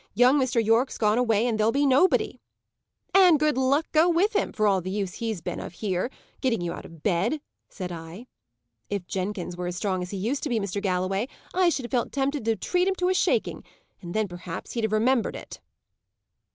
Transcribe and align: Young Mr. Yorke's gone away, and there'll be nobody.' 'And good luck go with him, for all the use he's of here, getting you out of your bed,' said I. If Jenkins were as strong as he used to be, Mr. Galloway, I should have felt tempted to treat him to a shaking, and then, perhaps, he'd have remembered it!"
Young 0.15 0.39
Mr. 0.39 0.59
Yorke's 0.65 0.97
gone 0.97 1.19
away, 1.19 1.45
and 1.45 1.59
there'll 1.59 1.71
be 1.71 1.85
nobody.' 1.85 2.41
'And 3.13 3.39
good 3.39 3.55
luck 3.55 3.85
go 3.91 4.09
with 4.09 4.35
him, 4.35 4.51
for 4.51 4.65
all 4.65 4.81
the 4.81 4.89
use 4.89 5.13
he's 5.13 5.43
of 5.45 5.73
here, 5.73 6.09
getting 6.41 6.59
you 6.59 6.73
out 6.73 6.85
of 6.85 6.91
your 6.91 6.99
bed,' 7.01 7.39
said 7.69 7.91
I. 7.91 8.25
If 8.89 9.05
Jenkins 9.05 9.55
were 9.55 9.67
as 9.67 9.75
strong 9.75 10.01
as 10.01 10.09
he 10.09 10.17
used 10.17 10.41
to 10.41 10.49
be, 10.49 10.59
Mr. 10.59 10.81
Galloway, 10.81 11.27
I 11.53 11.69
should 11.69 11.85
have 11.85 11.91
felt 11.91 12.11
tempted 12.11 12.43
to 12.45 12.55
treat 12.55 12.87
him 12.87 12.95
to 12.95 13.09
a 13.09 13.13
shaking, 13.13 13.63
and 14.01 14.15
then, 14.15 14.27
perhaps, 14.27 14.71
he'd 14.71 14.85
have 14.85 14.91
remembered 14.91 15.35
it!" 15.35 15.59